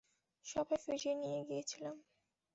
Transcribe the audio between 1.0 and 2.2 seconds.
নিয়ে গিয়েছিলাম।